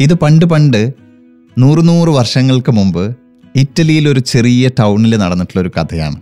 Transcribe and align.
ഇത് 0.00 0.14
പണ്ട് 0.14 0.44
പണ്ട് 0.44 0.92
നൂറ് 1.58 1.88
നൂറ് 1.88 2.08
വർഷങ്ങൾക്ക് 2.08 2.72
മുമ്പ് 2.72 3.16
ഇറ്റലിയിൽ 3.56 4.08
ഒരു 4.08 4.20
ചെറിയ 4.20 4.68
ടൗണിൽ 4.68 5.16
നടന്നിട്ടുള്ള 5.16 5.62
ഒരു 5.62 5.70
കഥയാണ്. 5.80 6.20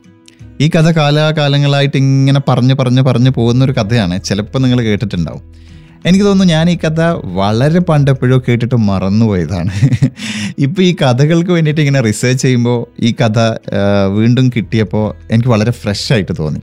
ഈ 0.60 0.68
കഥ 0.68 0.90
കാലാകാലങ്ങളായിട്ട് 0.90 1.96
ഇങ്ങനെ 1.96 2.40
പറഞ്ഞ് 2.48 2.74
പറഞ്ഞ് 2.74 3.02
പറഞ്ഞ് 3.02 3.30
പോകുന്ന 3.30 3.64
ഒരു 3.64 3.72
കഥയാണ്. 3.72 4.22
ചിലപ്പോൾ 4.22 4.58
നിങ്ങൾ 4.58 4.80
കേട്ടിട്ടുണ്ടാവും. 4.80 5.54
എനിക്ക് 6.06 6.24
തോന്നുന്നു 6.24 6.54
ഞാൻ 6.54 6.70
ഈ 6.70 6.76
കഥ 6.76 7.00
വളരെ 7.24 7.80
പണ്ട് 7.80 8.10
എപ്പോഴോ 8.10 8.42
കേട്ടിട്ട് 8.48 8.74
മറന്നുപോയതാണ്. 8.74 9.70
ഇപ്പോൾ 10.58 10.82
ഈ 10.82 10.94
കഥകൾക്ക് 10.94 11.50
വേണ്ടിയിട്ട് 11.50 11.80
ഇങ്ങനെ 11.80 12.00
റിസർച്ച് 12.00 12.44
ചെയ്യുമ്പോൾ 12.44 12.86
ഈ 13.00 13.12
കഥ 13.12 13.38
വീണ്ടും 14.06 14.48
കിട്ടിയപ്പോൾ 14.56 15.14
എനിക്ക് 15.30 15.48
വളരെ 15.48 15.70
ഫ്രഷ് 15.70 16.12
ആയിട്ട് 16.12 16.32
തോന്നി. 16.38 16.60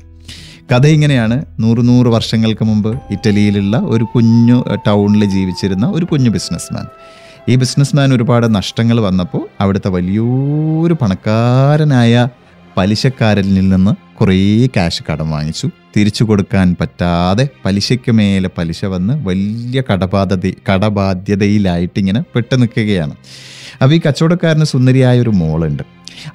കഥ 0.72 0.88
ഇങ്ങനെയാണ് 0.88 1.46
നൂറ് 1.60 1.88
നൂറ് 1.88 2.08
വർഷങ്ങൾക്ക് 2.08 2.66
മുമ്പ് 2.66 3.02
ഇറ്റലിയിലുള്ള 3.12 3.78
ഒരു 3.78 4.04
കുഞ്ഞു 4.04 4.64
ടൗണിൽ 4.88 5.26
ജീവിച്ചിരുന്ന 5.26 5.86
ഒരു 5.88 6.06
കുഞ്ഞു 6.06 6.30
ബിസിനസ്മാൻ 6.30 6.86
ഈ 7.50 7.56
ബിസിനസ്മാൻ 7.56 8.14
ഒരുപാട് 8.14 8.56
നഷ്ടങ്ങൾ 8.56 9.00
വന്നപ്പോൾ 9.00 9.48
അവിടുത്തെ 9.62 9.88
വലിയൊരു 9.88 10.94
പണക്കാരനായ 11.02 12.28
പലിശക്കാരനിൽ 12.78 13.70
നിന്ന് 13.70 14.16
കുറേ 14.16 14.66
ക്യാഷ് 14.66 15.04
കടം 15.12 15.32
വാങ്ങിച്ചു. 15.32 15.70
തിരിച്ചു 15.98 16.24
കൊടുക്കാൻ 16.24 16.76
പറ്റാതെ 16.82 17.50
പലിശയ്ക്ക് 17.66 18.12
മേലെ 18.12 18.50
പലിശ 18.58 18.86
വന്ന് 18.86 19.28
വലിയ 19.28 19.84
കടബാധ്യത 19.92 20.52
കടബാധ്യതയിലായിട്ട് 20.72 22.00
ഇങ്ങനെ 22.00 22.24
പെട്ടു 22.36 22.56
നിൽക്കുകയാണ്. 22.56 23.16
അപ്പോൾ 23.82 23.96
ഈ 23.96 24.02
കച്ചവടക്കാരന് 24.08 24.64
സുന്ദരിയായ 24.64 25.20
ഒരു 25.20 25.30
മോളുണ്ട്. 25.30 25.84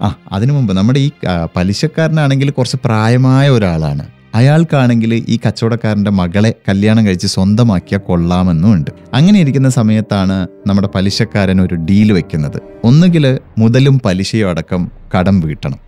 ആ 0.02 0.14
അതിനു 0.32 0.52
മുമ്പ് 0.52 0.72
നമ്മുടെ 0.76 1.00
ഈ 1.00 1.10
പലിശക്കാരനാണെങ്കിൽ 1.56 2.50
കുറച്ച് 2.50 2.76
പ്രായമായ 2.84 3.48
ഒരാളാണ്. 3.48 4.19
അയാൾക്കാണെങ്കിൽ 4.34 5.14
ഈ 5.14 5.38
കച്ചവടക്കാരന്റെ 5.46 6.10
മകളെ 6.10 6.54
കല്യാണം 6.68 7.06
കഴിച്ച് 7.06 7.26
സ്വന്തമാക്കിയാൽ 7.26 8.00
കൊള്ളാമെന്നുമുണ്ട്. 8.00 8.90
അങ്ങനെ 9.14 9.40
ഇരിക്കുന്ന 9.40 9.68
സമയത്താണ് 9.68 10.48
നമ്മുടെ 10.66 10.88
പലിശക്കാരൻ 10.94 11.60
ഒരു 11.60 11.74
ഡീൽ 11.74 12.12
വെക്കുന്നത്. 12.12 12.62
ഒന്നുകിൽ 12.84 13.38
മുതലും 13.58 14.00
പലിശയും 14.04 14.50
അടക്കം 14.50 14.90
കടം 15.18 15.40
വീട്ടണം. 15.40 15.78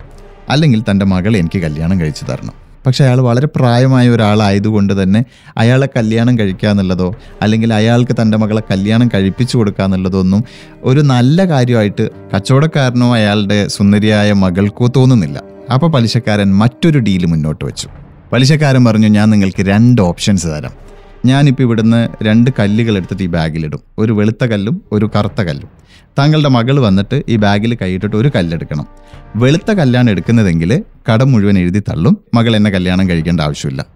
അല്ലെങ്കിൽ 0.48 0.82
തന്റെ 0.90 1.04
മകളെ 1.04 1.38
എനിക്ക് 1.38 1.58
കല്യാണം 1.58 2.00
കഴിച്ചു 2.00 2.24
തരണം. 2.24 2.52
പക്ഷെ 2.86 3.04
അയാൾ 3.04 3.20
വളരെ 3.20 3.46
പ്രായമായ 3.46 4.08
ഒരാളായതുകൊണ്ട് 4.08 5.02
തന്നെ 5.02 5.24
അയാളെ 5.58 5.88
കല്യാണം 5.96 6.38
കഴിക്കുക 6.38 6.68
എന്നുള്ളതോ 6.68 7.16
അല്ലെങ്കിൽ 7.42 7.74
അയാൾക്ക് 7.74 8.16
തന്റെ 8.22 8.38
മകളെ 8.38 8.62
കല്യാണം 8.70 9.08
കഴിപ്പിച്ചു 9.14 9.56
കൊടുക്കുക 9.56 9.84
എന്നുള്ളതോ 9.84 10.20
ഒന്നും 10.20 10.44
ഒരു 10.82 11.00
നല്ല 11.00 11.48
കാര്യമായിട്ട് 11.48 12.10
കച്ചവടക്കാരനോ 12.34 13.14
അയാളുടെ 13.14 13.66
സുന്ദരിയായ 13.66 14.32
മകൾക്കോ 14.32 14.86
തോന്നുന്നില്ല. 14.86 15.42
അപ്പോൾ 15.74 15.90
പലിശക്കാരൻ 15.90 16.54
മറ്റൊരു 16.54 16.98
ഡീൽ 16.98 17.26
മുന്നോട്ട് 17.26 17.64
വെച്ചു. 17.64 17.88
പലിശക്കാരൻ 18.32 18.84
പറഞ്ഞു 18.84 19.08
ഞാൻ 19.08 19.30
നിങ്ങൾക്ക് 19.30 19.62
രണ്ട് 19.62 20.02
ഓപ്ഷൻസ് 20.02 20.46
തരാം. 20.46 20.72
ഞാനിപ്പോൾ 21.24 21.62
ഇവിടുന്ന് 21.62 22.08
രണ്ട് 22.22 22.50
കല്ലുകൾ 22.58 22.96
എടുത്തിട്ട് 22.96 23.22
ഈ 23.22 23.26
ബാഗിലിടും 23.26 23.80
ഒരു 23.98 24.12
വെളുത്ത 24.12 24.44
കല്ലും 24.44 24.82
ഒരു 24.92 25.10
കറുത്ത 25.16 25.42
കല്ലും. 25.42 25.68
താങ്കളുടെ 26.18 26.48
മകൾ 26.48 26.80
വന്നിട്ട് 26.80 27.22
ഈ 27.28 27.36
ബാഗിൽ 27.36 27.78
കൈയിട്ടിട്ട് 27.82 28.16
ഒരു 28.16 28.30
കല്ലെടുക്കണം. 28.36 28.86
വെളുത്ത 29.36 29.72
കല്ലാണ് 29.72 30.10
എടുക്കുന്നതെങ്കിൽ 30.10 30.84
കടം 31.12 31.32
മുഴുവൻ 31.32 31.58
എഴുതി 31.58 31.78
തള്ളും. 31.78 32.18
മകൾ 32.34 32.56
എന്നെ 32.56 32.70
കല്യാണം 32.70 33.08
കഴിക്കേണ്ട 33.08 33.40
ആവശ്യമില്ല. 33.40 33.86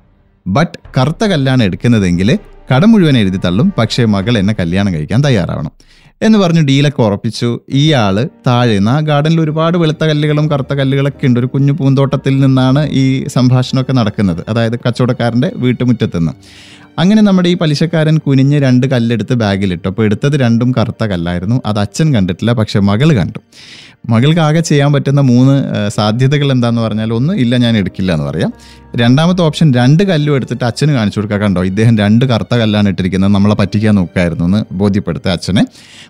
ബട്ട് 0.46 0.78
കറുത്ത 0.98 1.24
കല്ലാണ് 1.24 1.62
എടുക്കുന്നതെങ്കിൽ 1.62 2.38
കടം 2.74 2.92
മുഴുവൻ 2.92 3.18
എഴുതി 3.18 3.36
തള്ളും. 3.36 3.72
പക്ഷേ 3.78 4.04
മകൾ 4.04 4.38
എന്നെ 4.38 4.54
കല്യാണം 4.60 4.94
കഴിക്കാൻ 4.94 5.24
തയ്യാറാവണം. 5.24 5.70
എന്ന് 6.22 6.38
പറഞ്ഞു 6.38 6.62
ഡീലൊക്കെ 6.62 7.02
ഉറപ്പിച്ചു. 7.02 7.60
ഇയാൾ 7.68 8.28
താഴെ 8.46 8.80
ആ 8.90 9.00
ഗാർഡനിൽ 9.00 9.40
ഒരുപാട് 9.40 9.78
വെളുത്ത 9.78 10.04
കല്ലുകളും 10.04 10.50
കറുത്ത 10.50 10.74
കല്ലുകളൊക്കെ 10.74 11.26
ഉണ്ട്. 11.26 11.40
ഒരു 11.40 11.46
കുഞ്ഞു 11.46 11.72
പൂന്തോട്ടത്തിൽ 11.72 12.40
നിന്നാണ് 12.40 12.88
ഈ 12.90 13.26
സംഭാഷണമൊക്കെ 13.26 13.92
നടക്കുന്നത്. 13.92 14.44
അതായത് 14.48 14.78
കച്ചവടക്കാരന്റെ 14.78 15.52
വീട്ടുമുറ്റത്ത് 15.56 16.18
നിന്ന്. 16.18 16.32
അങ്ങനെ 16.98 17.22
നമ്മുടെ 17.22 17.48
ഈ 17.48 17.54
പലിശക്കാരൻ 17.54 18.18
കുനിഞ്ഞ് 18.18 18.62
രണ്ട് 18.62 18.86
കല്ലെടുത്ത് 18.86 19.34
ബാഗിലിട്ടു. 19.34 19.88
അപ്പോൾ 19.88 20.04
എടുത്തത് 20.04 20.40
രണ്ടും 20.40 20.72
കറുത്ത 20.78 21.04
കല്ലായിരുന്നു. 21.04 21.62
അത് 21.66 21.78
അച്ഛൻ 21.78 22.14
കണ്ടിട്ടില്ല 22.14 22.52
പക്ഷെ 22.52 22.80
മകൾ 22.80 23.12
കണ്ടു. 23.12 23.38
മകൾക്ക് 24.08 24.40
ആകെ 24.40 24.60
ചെയ്യാൻ 24.60 24.92
പറ്റുന്ന 24.92 25.20
മൂന്ന് 25.20 25.54
സാധ്യതകൾ 25.88 26.52
എന്താണെന്ന് 26.52 26.82
പറഞ്ഞാൽ 26.82 27.12
ഒന്ന് 27.12 27.34
ഇല്ല 27.34 27.56
ഞാൻ 27.56 27.76
എടുക്കില്ല 27.76 28.12
എന്ന് 28.12 28.26
പറയാം. 28.26 28.52
രണ്ടാമത്തെ 28.96 29.42
ഓപ്ഷൻ 29.42 29.74
രണ്ട് 29.74 30.02
കല്ലും 30.02 30.34
എടുത്തിട്ട് 30.34 30.64
അച്ഛന് 30.64 30.92
കാണിച്ചു 30.92 31.18
കൊടുക്കുക. 31.18 31.36
കണ്ടോ 31.36 31.64
ഇദ്ദേഹം 31.64 31.98
രണ്ട് 31.98 32.24
കറുത്ത 32.24 32.54
കല്ലാണ് 32.54 32.88
ഇട്ടിരിക്കുന്നത്. 32.88 33.30
നമ്മളെ 33.30 33.54
പറ്റിക്കാൻ 33.54 33.94
നോക്കായിരുന്നു 33.94 34.44
എന്ന് 34.44 34.64
ബോധ്യപ്പെടുത്തുക 34.72 35.30
അച്ഛനെ. 35.30 35.64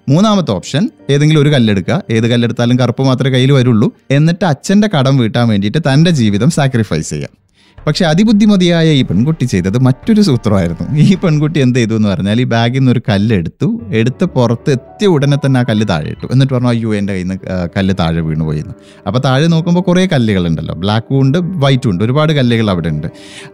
മൂന്നാമത്തെ 0.08 0.50
ഓപ്ഷൻ 0.50 0.90
ഏതെങ്കിലും 1.10 1.40
ഒരു 1.40 1.48
കല്ലെടുക്കുക. 1.48 2.02
ഏത് 2.10 2.28
കല്ലെടുത്താലും 2.28 2.78
കറുപ്പ് 2.78 3.02
മാത്രമേ 3.02 3.30
കയ്യിൽ 3.30 3.52
വരുള്ളൂ. 3.52 3.92
എന്നിട്ട് 4.10 4.44
അച്ഛന്റെ 4.44 4.90
കടം 4.98 5.16
വീട്ടാൻ 5.18 5.48
വേണ്ടിയിട്ട് 5.48 5.78
തന്റെ 5.78 6.10
ജീവിതം 6.10 6.50
സാക്രിഫൈസ് 6.50 7.10
ചെയ്യാം. 7.10 7.45
പക്ഷെ 7.86 8.04
അതിബുദ്ധിമതിയായ 8.06 8.88
ഈ 8.90 9.02
പെൺകുട്ടി 9.02 9.44
ചെയ്തത് 9.44 9.78
മറ്റൊരു 9.78 10.20
സൂത്രമായിരുന്നു. 10.20 10.98
ഈ 10.98 11.14
പെൺകുട്ടി 11.14 11.58
എന്ത് 11.60 11.78
ചെയ്തു 11.78 11.94
എന്ന് 11.94 12.08
പറഞ്ഞാൽ 12.08 12.40
ഈ 12.40 12.44
ബാഗിൽ 12.44 12.78
നിന്ന് 12.78 12.92
ഒരു 12.92 13.02
കല്ല് 13.08 13.36
എടുത്തു 13.36 14.24
പുറത്ത് 14.24 14.70
എത്തിയ 14.70 15.06
ഉടനെ 15.06 15.36
തന്നെ 15.36 15.60
ആ 15.60 15.62
കല്ല് 15.62 15.88
താഴെ 15.88 16.08
ഇട്ടു. 16.08 16.26
എന്നിട്ട് 16.32 16.52
പറഞ്ഞു 16.54 16.68
അയ്യോ 16.68 16.94
എന്റെ 16.94 17.12
കയ്യിൽ 17.12 17.28
നിന്ന് 17.28 17.68
കല്ല് 17.76 17.94
താഴെ 18.00 18.20
വീണു 18.20 18.44
പോയിരുന്നു 18.44 18.74
അപ്പോൾ 19.06 19.18
താഴെ 19.18 19.46
നോക്കുമ്പോൾ 19.46 19.80
കുറേ 19.80 20.06
കല്ലുകളുണ്ടല്ലോ. 20.06 20.74
ബ്ലാക്കും 20.74 21.20
ഉണ്ട് 21.20 21.38
വൈറ്റും 21.38 21.90
ഉണ്ട്. 21.90 22.04
ഒരുപാട് 22.04 22.32
കല്ലുകൾ 22.32 22.70
അവിടെ 22.70 22.88
ഉണ്ട്. 22.88 23.06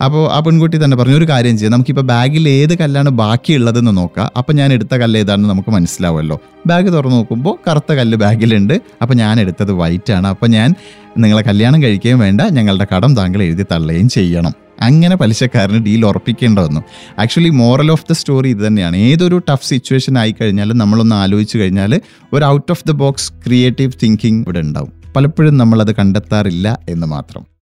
അപ്പോൾ 0.05 0.33
ആ 0.33 0.41
പെൺകുട്ടി 0.41 0.85
തന്നെ 0.85 0.97
പറഞ്ഞു 0.97 1.17
ഒരു 1.17 1.29
കാര്യം 1.29 1.59
ചെയ്യാം. 1.59 1.73
നമുക്കിപ്പോൾ 1.73 2.03
ബാഗിൽ 2.03 2.49
ഏത് 2.49 2.79
കല്ലാണ് 2.79 3.09
ബാക്കിയുള്ളതെന്ന് 3.09 3.97
നോക്കാം. 3.97 4.31
അപ്പോൾ 4.37 4.53
ഞാൻ 4.53 4.73
എടുത്ത 4.73 4.95
കല്ല് 4.95 5.21
ഏതാണെന്ന് 5.21 5.51
നമുക്ക് 5.51 5.71
മനസ്സിലാവുമല്ലോ. 5.71 6.39
ബാഗ് 6.67 6.93
തുറന്ന് 6.93 7.17
നോക്കുമ്പോൾ 7.17 7.71
കറുത്ത 7.71 7.93
കല്ല് 7.93 8.19
ബാഗിലുണ്ട്. 8.19 8.75
അപ്പോൾ 9.03 9.15
ഞാൻ 9.15 9.41
എടുത്തത് 9.41 9.73
വൈറ്റ് 9.73 10.13
ആണ്. 10.13 10.27
അപ്പോൾ 10.27 10.47
ഞാൻ 10.47 10.75
നിങ്ങളെ 11.19 11.43
കല്യാണം 11.43 11.83
കഴിക്കുകയും 11.83 12.19
വേണ്ട 12.19 12.41
ഞങ്ങളുടെ 12.41 12.87
കടം 12.97 13.17
താങ്കൾ 13.17 13.43
എഴുതി 13.43 13.63
തള്ളുകയും 13.63 14.09
ചെയ്യണം. 14.09 14.53
അങ്ങനെ 14.81 15.17
പലിശക്കാരന് 15.17 15.85
ഡീൽ 15.85 16.07
ഉറപ്പിക്കേണ്ട 16.07 16.59
വന്നു 16.59 16.81
actually 17.19 17.49
moral 17.49 17.91
of 17.91 18.05
the 18.11 18.13
story 18.13 18.49
ഇത് 18.49 18.67
തന്നെയാണ്. 18.67 18.97
ഏതൊരു 18.97 19.43
ടഫ് 19.51 19.69
സിറ്റുവേഷൻ 19.69 20.19
ആയി 20.19 20.35
കഴിഞ്ഞാലും 20.41 20.79
നമ്മളൊന്ന് 20.79 21.17
ആലോചിച്ച് 21.17 21.59
കഴിഞ്ഞാൽ 21.59 22.01
ഒരു 22.33 22.45
out 22.45 22.73
of 22.73 22.89
the 22.89 22.91
box 22.91 23.33
creative 23.47 23.93
thinking 24.03 24.43
ഇവിടെ 24.43 24.61
ഉണ്ടാവും. 24.61 24.93
പലപ്പോഴും 25.17 25.57
നമ്മളത് 25.59 25.95
കണ്ടെത്താറില്ല 25.95 26.79
എന്ന് 26.89 27.07
മാത്രം. 27.07 27.47